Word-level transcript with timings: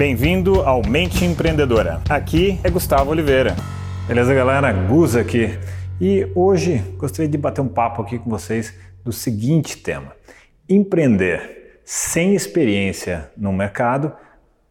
Bem-vindo 0.00 0.62
ao 0.62 0.80
Mente 0.80 1.26
Empreendedora. 1.26 2.00
Aqui 2.08 2.58
é 2.64 2.70
Gustavo 2.70 3.10
Oliveira. 3.10 3.54
Beleza, 4.08 4.32
galera? 4.32 4.72
Gus 4.72 5.14
aqui. 5.14 5.50
E 6.00 6.26
hoje 6.34 6.78
gostaria 6.96 7.30
de 7.30 7.36
bater 7.36 7.60
um 7.60 7.68
papo 7.68 8.00
aqui 8.00 8.18
com 8.18 8.30
vocês 8.30 8.74
do 9.04 9.12
seguinte 9.12 9.76
tema: 9.76 10.16
empreender 10.66 11.82
sem 11.84 12.34
experiência 12.34 13.30
no 13.36 13.52
mercado 13.52 14.10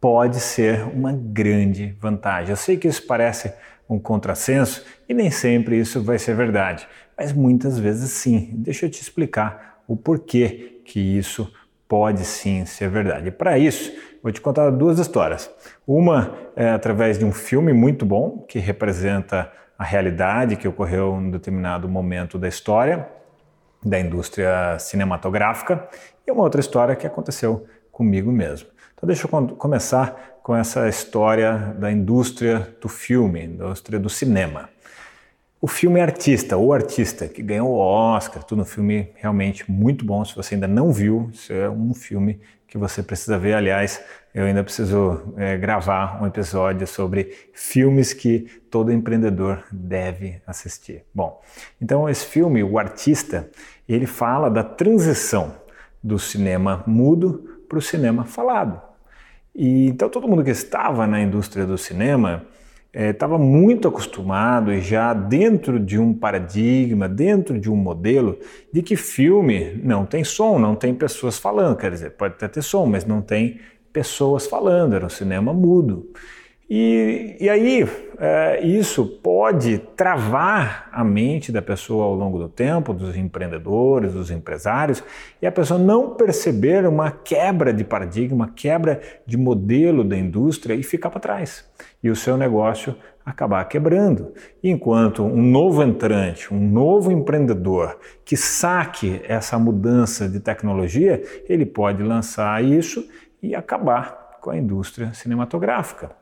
pode 0.00 0.40
ser 0.40 0.82
uma 0.92 1.12
grande 1.12 1.96
vantagem. 2.00 2.50
Eu 2.50 2.56
sei 2.56 2.76
que 2.76 2.88
isso 2.88 3.06
parece 3.06 3.54
um 3.88 4.00
contrassenso 4.00 4.84
e 5.08 5.14
nem 5.14 5.30
sempre 5.30 5.78
isso 5.78 6.02
vai 6.02 6.18
ser 6.18 6.34
verdade, 6.34 6.88
mas 7.16 7.32
muitas 7.32 7.78
vezes 7.78 8.10
sim. 8.10 8.50
Deixa 8.54 8.86
eu 8.86 8.90
te 8.90 9.00
explicar 9.00 9.80
o 9.86 9.96
porquê 9.96 10.80
que 10.84 10.98
isso 10.98 11.48
pode 11.90 12.24
sim 12.24 12.64
ser 12.64 12.88
verdade. 12.88 13.32
Para 13.32 13.58
isso, 13.58 13.92
vou 14.22 14.30
te 14.30 14.40
contar 14.40 14.70
duas 14.70 15.00
histórias. 15.00 15.50
Uma 15.84 16.32
é 16.54 16.70
através 16.70 17.18
de 17.18 17.24
um 17.24 17.32
filme 17.32 17.72
muito 17.72 18.06
bom 18.06 18.46
que 18.48 18.60
representa 18.60 19.50
a 19.76 19.82
realidade 19.82 20.54
que 20.54 20.68
ocorreu 20.68 21.14
em 21.14 21.26
um 21.26 21.30
determinado 21.32 21.88
momento 21.88 22.38
da 22.38 22.46
história 22.46 23.08
da 23.84 23.98
indústria 23.98 24.78
cinematográfica 24.78 25.88
e 26.24 26.30
uma 26.30 26.44
outra 26.44 26.60
história 26.60 26.94
que 26.94 27.06
aconteceu 27.06 27.66
comigo 27.90 28.30
mesmo. 28.30 28.68
Então 28.94 29.06
deixa 29.06 29.26
eu 29.26 29.56
começar 29.56 30.38
com 30.44 30.54
essa 30.54 30.88
história 30.88 31.74
da 31.76 31.90
indústria 31.90 32.68
do 32.80 32.88
filme, 32.88 33.46
indústria 33.46 33.98
do 33.98 34.08
cinema. 34.08 34.68
O 35.62 35.66
filme 35.66 36.00
Artista, 36.00 36.56
o 36.56 36.72
Artista, 36.72 37.28
que 37.28 37.42
ganhou 37.42 37.68
o 37.68 37.76
Oscar, 37.76 38.42
tudo 38.42 38.62
um 38.62 38.64
filme 38.64 39.10
realmente 39.16 39.70
muito 39.70 40.06
bom. 40.06 40.24
Se 40.24 40.34
você 40.34 40.54
ainda 40.54 40.66
não 40.66 40.90
viu, 40.90 41.28
isso 41.34 41.52
é 41.52 41.68
um 41.68 41.92
filme 41.92 42.40
que 42.66 42.78
você 42.78 43.02
precisa 43.02 43.38
ver. 43.38 43.52
Aliás, 43.52 44.02
eu 44.34 44.46
ainda 44.46 44.64
preciso 44.64 45.34
é, 45.36 45.58
gravar 45.58 46.22
um 46.22 46.26
episódio 46.26 46.86
sobre 46.86 47.50
filmes 47.52 48.14
que 48.14 48.46
todo 48.70 48.90
empreendedor 48.90 49.62
deve 49.70 50.40
assistir. 50.46 51.04
Bom, 51.14 51.42
então 51.78 52.08
esse 52.08 52.24
filme, 52.24 52.62
O 52.62 52.78
Artista, 52.78 53.50
ele 53.86 54.06
fala 54.06 54.48
da 54.48 54.64
transição 54.64 55.56
do 56.02 56.18
cinema 56.18 56.82
mudo 56.86 57.60
para 57.68 57.76
o 57.76 57.82
cinema 57.82 58.24
falado. 58.24 58.80
E 59.54 59.88
então 59.88 60.08
todo 60.08 60.26
mundo 60.26 60.42
que 60.42 60.50
estava 60.50 61.06
na 61.06 61.20
indústria 61.20 61.66
do 61.66 61.76
cinema 61.76 62.46
estava 62.92 63.36
é, 63.36 63.38
muito 63.38 63.86
acostumado 63.86 64.72
e 64.72 64.80
já 64.80 65.14
dentro 65.14 65.78
de 65.78 65.98
um 65.98 66.12
paradigma, 66.12 67.08
dentro 67.08 67.58
de 67.58 67.70
um 67.70 67.76
modelo 67.76 68.38
de 68.72 68.82
que 68.82 68.96
filme 68.96 69.80
não 69.82 70.04
tem 70.04 70.24
som, 70.24 70.58
não 70.58 70.74
tem 70.74 70.94
pessoas 70.94 71.38
falando. 71.38 71.76
Quer 71.76 71.92
dizer, 71.92 72.10
pode 72.10 72.34
até 72.34 72.48
ter 72.48 72.62
som, 72.62 72.86
mas 72.86 73.04
não 73.04 73.22
tem 73.22 73.60
pessoas 73.92 74.46
falando, 74.46 74.94
era 74.94 75.06
um 75.06 75.10
cinema 75.10 75.52
mudo. 75.52 76.10
E, 76.72 77.36
e 77.40 77.48
aí, 77.48 77.84
é, 78.16 78.64
isso 78.64 79.04
pode 79.04 79.78
travar 79.96 80.88
a 80.92 81.02
mente 81.02 81.50
da 81.50 81.60
pessoa 81.60 82.04
ao 82.04 82.14
longo 82.14 82.38
do 82.38 82.48
tempo, 82.48 82.94
dos 82.94 83.16
empreendedores, 83.16 84.12
dos 84.12 84.30
empresários, 84.30 85.02
e 85.42 85.48
a 85.48 85.50
pessoa 85.50 85.80
não 85.80 86.14
perceber 86.14 86.86
uma 86.86 87.10
quebra 87.10 87.72
de 87.72 87.82
paradigma, 87.82 88.52
quebra 88.54 89.00
de 89.26 89.36
modelo 89.36 90.04
da 90.04 90.16
indústria 90.16 90.74
e 90.74 90.84
ficar 90.84 91.10
para 91.10 91.18
trás. 91.18 91.68
E 92.00 92.08
o 92.08 92.14
seu 92.14 92.36
negócio 92.36 92.94
acabar 93.26 93.64
quebrando. 93.64 94.32
Enquanto 94.62 95.24
um 95.24 95.42
novo 95.42 95.82
entrante, 95.82 96.54
um 96.54 96.70
novo 96.70 97.10
empreendedor 97.10 97.98
que 98.24 98.36
saque 98.36 99.20
essa 99.26 99.58
mudança 99.58 100.28
de 100.28 100.38
tecnologia, 100.38 101.20
ele 101.48 101.66
pode 101.66 102.00
lançar 102.04 102.62
isso 102.62 103.08
e 103.42 103.56
acabar 103.56 104.38
com 104.40 104.50
a 104.50 104.56
indústria 104.56 105.12
cinematográfica. 105.14 106.20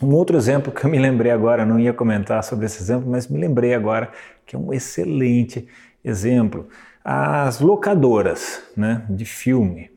Um 0.00 0.14
outro 0.14 0.36
exemplo 0.36 0.72
que 0.72 0.84
eu 0.84 0.90
me 0.90 0.98
lembrei 0.98 1.32
agora, 1.32 1.66
não 1.66 1.78
ia 1.78 1.92
comentar 1.92 2.42
sobre 2.44 2.66
esse 2.66 2.80
exemplo, 2.80 3.10
mas 3.10 3.26
me 3.26 3.38
lembrei 3.38 3.74
agora 3.74 4.10
que 4.46 4.54
é 4.54 4.58
um 4.58 4.72
excelente 4.72 5.66
exemplo. 6.04 6.68
As 7.04 7.60
locadoras 7.60 8.62
né, 8.76 9.04
de 9.10 9.24
filme, 9.24 9.90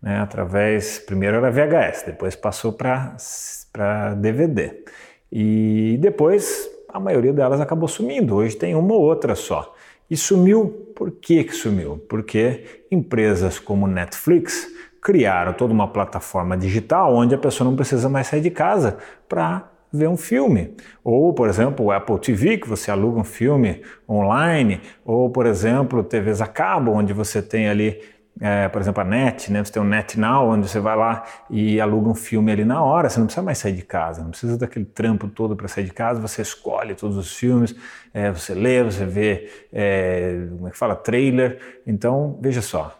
né, 0.00 0.20
através, 0.20 1.00
primeiro 1.00 1.36
era 1.36 1.50
VHS, 1.50 2.04
depois 2.06 2.36
passou 2.36 2.72
para 2.72 4.14
DVD. 4.14 4.84
E 5.30 5.98
depois 6.00 6.70
a 6.88 7.00
maioria 7.00 7.32
delas 7.32 7.60
acabou 7.60 7.88
sumindo, 7.88 8.36
hoje 8.36 8.56
tem 8.56 8.76
uma 8.76 8.94
ou 8.94 9.02
outra 9.02 9.34
só. 9.34 9.74
E 10.10 10.16
sumiu, 10.16 10.92
por 10.94 11.10
que, 11.10 11.44
que 11.44 11.52
sumiu? 11.52 11.98
Porque 12.08 12.84
empresas 12.90 13.58
como 13.58 13.86
Netflix 13.86 14.68
criaram 15.02 15.52
toda 15.52 15.72
uma 15.72 15.88
plataforma 15.88 16.56
digital 16.56 17.14
onde 17.14 17.34
a 17.34 17.38
pessoa 17.38 17.68
não 17.68 17.76
precisa 17.76 18.08
mais 18.08 18.26
sair 18.26 18.40
de 18.40 18.50
casa 18.50 18.98
para 19.28 19.68
ver 19.92 20.08
um 20.08 20.16
filme. 20.16 20.74
Ou, 21.02 21.32
por 21.32 21.48
exemplo, 21.48 21.86
o 21.86 21.92
Apple 21.92 22.18
TV, 22.18 22.58
que 22.58 22.68
você 22.68 22.90
aluga 22.90 23.20
um 23.20 23.24
filme 23.24 23.82
online, 24.08 24.80
ou, 25.04 25.30
por 25.30 25.46
exemplo, 25.46 26.02
TVs 26.02 26.40
a 26.40 26.46
cabo, 26.46 26.92
onde 26.92 27.12
você 27.12 27.40
tem 27.40 27.68
ali, 27.68 28.00
é, 28.40 28.68
por 28.68 28.80
exemplo, 28.80 29.00
a 29.00 29.04
NET, 29.04 29.50
né? 29.50 29.64
você 29.64 29.72
tem 29.72 29.82
o 29.82 29.84
NET 29.84 30.18
Now, 30.18 30.48
onde 30.50 30.68
você 30.68 30.78
vai 30.78 30.96
lá 30.96 31.24
e 31.48 31.80
aluga 31.80 32.10
um 32.10 32.14
filme 32.14 32.52
ali 32.52 32.64
na 32.64 32.82
hora, 32.82 33.08
você 33.08 33.18
não 33.18 33.26
precisa 33.26 33.42
mais 33.42 33.58
sair 33.58 33.72
de 33.72 33.82
casa, 33.82 34.22
não 34.22 34.30
precisa 34.30 34.58
daquele 34.58 34.84
trampo 34.84 35.26
todo 35.28 35.56
para 35.56 35.66
sair 35.68 35.84
de 35.84 35.92
casa, 35.92 36.20
você 36.20 36.42
escolhe 36.42 36.94
todos 36.94 37.16
os 37.16 37.34
filmes, 37.34 37.74
é, 38.12 38.30
você 38.30 38.54
lê, 38.54 38.82
você 38.84 39.06
vê, 39.06 39.50
é, 39.72 40.46
como 40.50 40.68
é 40.68 40.70
que 40.70 40.78
fala, 40.78 40.94
trailer. 40.94 41.80
Então, 41.86 42.38
veja 42.40 42.60
só, 42.60 42.94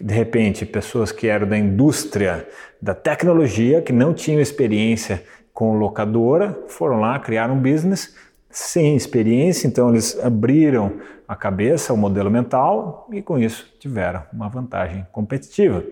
de 0.00 0.14
repente, 0.14 0.64
pessoas 0.64 1.10
que 1.10 1.26
eram 1.26 1.48
da 1.48 1.58
indústria 1.58 2.46
da 2.80 2.94
tecnologia, 2.94 3.82
que 3.82 3.92
não 3.92 4.14
tinham 4.14 4.40
experiência 4.40 5.24
com 5.52 5.76
locadora, 5.76 6.56
foram 6.68 7.00
lá, 7.00 7.18
criaram 7.18 7.54
um 7.54 7.60
business 7.60 8.14
sem 8.50 8.96
experiência, 8.96 9.66
então 9.66 9.90
eles 9.90 10.18
abriram 10.20 10.92
a 11.26 11.36
cabeça, 11.36 11.92
o 11.92 11.96
modelo 11.96 12.30
mental 12.30 13.06
e 13.12 13.20
com 13.20 13.38
isso 13.38 13.74
tiveram 13.78 14.22
uma 14.32 14.48
vantagem 14.48 15.06
competitiva. 15.12 15.84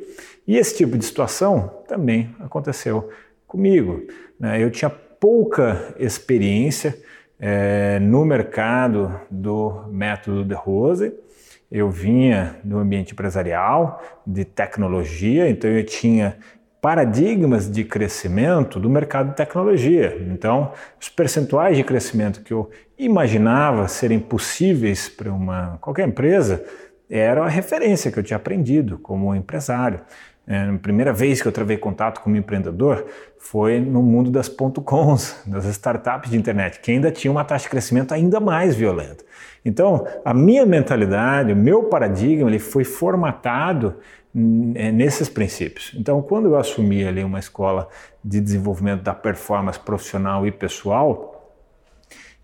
E 0.47 0.57
esse 0.57 0.77
tipo 0.77 0.97
de 0.97 1.05
situação 1.05 1.83
também 1.87 2.35
aconteceu 2.41 3.11
comigo. 3.47 4.03
Né? 4.39 4.63
Eu 4.63 4.71
tinha 4.71 4.89
pouca 4.89 5.95
experiência 5.99 6.97
é, 7.39 7.99
no 7.99 8.25
mercado 8.25 9.21
do 9.31 9.85
método 9.91 10.45
de 10.45 10.55
Rose, 10.55 11.13
eu 11.71 11.91
vinha 11.91 12.57
do 12.63 12.79
ambiente 12.79 13.13
empresarial, 13.13 14.03
de 14.27 14.45
tecnologia, 14.45 15.49
então 15.49 15.69
eu 15.71 15.85
tinha 15.85 16.37
paradigmas 16.81 17.69
de 17.71 17.83
crescimento 17.83 18.79
do 18.79 18.89
mercado 18.89 19.31
de 19.31 19.37
tecnologia. 19.37 20.17
Então, 20.31 20.73
os 21.01 21.09
percentuais 21.09 21.77
de 21.77 21.83
crescimento 21.83 22.43
que 22.43 22.53
eu 22.53 22.71
imaginava 22.97 23.89
serem 23.89 24.21
possíveis 24.21 25.09
para 25.09 25.33
uma 25.33 25.79
qualquer 25.81 26.07
empresa 26.07 26.65
era 27.11 27.45
a 27.45 27.49
referência 27.49 28.11
que 28.11 28.19
eu 28.19 28.23
tinha 28.23 28.37
aprendido 28.37 28.99
como 28.99 29.35
empresário. 29.35 30.01
É, 30.47 30.63
a 30.63 30.79
primeira 30.79 31.13
vez 31.13 31.43
que 31.43 31.49
eu 31.49 31.53
travei 31.53 31.77
contato 31.77 32.21
com 32.21 32.31
um 32.31 32.37
empreendedor 32.37 33.07
foi 33.37 33.81
no 33.81 34.01
mundo 34.01 34.31
das 34.31 34.49
.coms, 34.49 35.37
das 35.47 35.65
startups 35.65 36.31
de 36.31 36.37
internet, 36.37 36.81
que 36.81 36.93
ainda 36.93 37.11
tinha 37.11 37.31
uma 37.31 37.45
taxa 37.45 37.65
de 37.65 37.71
crescimento 37.71 38.15
ainda 38.15 38.39
mais 38.39 38.77
violenta. 38.77 39.25
Então, 39.65 40.07
a 40.25 40.33
minha 40.33 40.65
mentalidade, 40.65 41.53
o 41.53 41.57
meu 41.57 41.85
paradigma, 41.85 42.49
ele 42.49 42.61
foi 42.61 42.85
formatado 42.85 43.97
é, 44.77 44.93
nesses 44.93 45.29
princípios. 45.29 45.93
Então, 45.97 46.23
quando 46.23 46.47
eu 46.47 46.57
assumi 46.57 47.05
ali 47.05 47.25
uma 47.25 47.41
escola 47.41 47.89
de 48.25 48.41
desenvolvimento 48.41 49.03
da 49.03 49.15
performance 49.15 49.81
profissional 49.81 50.47
e 50.47 50.53
pessoal, 50.53 51.53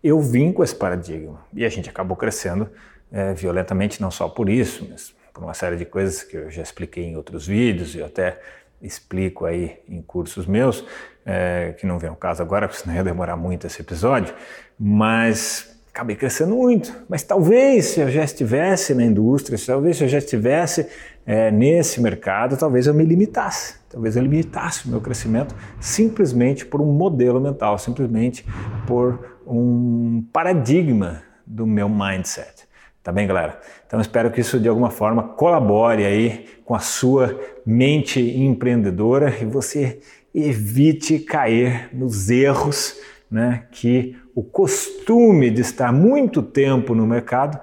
eu 0.03 0.19
vim 0.21 0.51
com 0.51 0.65
esse 0.65 0.75
paradigma 0.75 1.45
e 1.55 1.65
a 1.65 1.69
gente 1.69 1.89
acabou 1.89 2.17
crescendo 2.17 2.69
é, 3.13 3.33
violentamente, 3.35 4.01
não 4.01 4.11
só 4.11 4.29
por 4.29 4.49
isso, 4.49 4.89
mas 4.91 5.15
por 5.33 5.43
uma 5.43 5.55
série 5.55 5.77
de 5.77 5.85
coisas 5.85 6.23
que 6.23 6.37
eu 6.37 6.51
já 6.51 6.63
expliquei 6.63 7.05
em 7.05 7.17
outros 7.17 7.47
vídeos 7.47 7.95
e 7.95 8.03
até 8.03 8.39
explico 8.83 9.45
aí 9.45 9.79
em 9.89 10.03
cursos 10.03 10.47
meus, 10.47 10.85
é, 11.25 11.75
que 11.79 11.87
não 11.87 11.99
vem 11.99 12.11
ao 12.11 12.17
caso 12.17 12.43
agora, 12.43 12.67
porque 12.67 12.83
senão 12.83 12.97
ia 12.97 13.05
demorar 13.05 13.37
muito 13.37 13.67
esse 13.67 13.81
episódio, 13.81 14.35
mas 14.79 15.73
acabei 15.93 16.17
crescendo 16.17 16.57
muito. 16.57 16.93
Mas 17.09 17.23
talvez 17.23 17.87
se 17.87 18.01
eu 18.01 18.11
já 18.11 18.25
estivesse 18.25 18.95
na 18.95 19.05
indústria, 19.05 19.59
talvez 19.65 19.99
se 19.99 20.05
eu 20.05 20.09
já 20.09 20.19
estivesse 20.19 20.89
é, 21.25 21.51
nesse 21.51 22.01
mercado, 22.01 22.57
talvez 22.57 22.87
eu 22.87 22.95
me 22.95 23.05
limitasse. 23.05 23.77
Talvez 23.89 24.17
eu 24.17 24.23
limitasse 24.23 24.87
o 24.87 24.91
meu 24.91 25.01
crescimento 25.01 25.55
simplesmente 25.79 26.65
por 26.65 26.81
um 26.81 26.91
modelo 26.93 27.41
mental, 27.41 27.79
simplesmente 27.79 28.45
por 28.87 29.37
um 29.47 30.25
paradigma 30.33 31.23
do 31.47 31.67
meu 31.67 31.89
mindset. 31.89 32.67
Tá 33.03 33.11
bem, 33.11 33.27
galera? 33.27 33.59
Então 33.85 34.01
espero 34.01 34.31
que 34.31 34.41
isso 34.41 34.61
de 34.61 34.69
alguma 34.69 34.91
forma 34.91 35.25
colabore 35.25 36.05
aí 36.05 36.47
com 36.65 36.73
a 36.75 36.79
sua 36.79 37.39
mente 37.67 38.21
empreendedora 38.21 39.37
e 39.41 39.45
você 39.45 39.99
evite 40.33 41.19
cair 41.19 41.91
nos 41.93 42.31
erros 42.31 42.97
né, 43.29 43.65
que 43.73 44.17
o 44.35 44.43
costume 44.43 45.51
de 45.51 45.63
estar 45.63 45.93
muito 45.93 46.43
tempo 46.43 46.95
no 46.95 47.05
mercado 47.05 47.59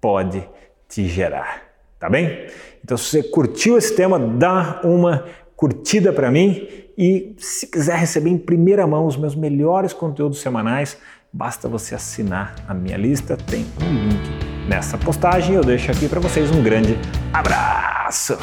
pode 0.00 0.48
te 0.88 1.06
gerar. 1.08 1.62
Tá 1.98 2.08
bem? 2.08 2.46
Então, 2.84 2.96
se 2.96 3.10
você 3.10 3.22
curtiu 3.24 3.76
esse 3.76 3.96
tema, 3.96 4.18
dá 4.18 4.80
uma 4.84 5.24
curtida 5.56 6.12
para 6.12 6.30
mim 6.30 6.68
e 6.96 7.34
se 7.38 7.66
quiser 7.66 7.98
receber 7.98 8.30
em 8.30 8.38
primeira 8.38 8.86
mão 8.86 9.06
os 9.06 9.16
meus 9.16 9.34
melhores 9.34 9.92
conteúdos 9.92 10.38
semanais, 10.38 10.96
basta 11.32 11.68
você 11.68 11.94
assinar 11.94 12.54
a 12.68 12.72
minha 12.72 12.96
lista, 12.96 13.36
tem 13.36 13.66
um 13.82 14.08
link 14.08 14.55
nessa 14.66 14.98
postagem. 14.98 15.54
Eu 15.54 15.64
deixo 15.64 15.90
aqui 15.90 16.08
para 16.08 16.20
vocês 16.20 16.50
um 16.50 16.62
grande 16.62 16.98
abraço! 17.32 18.38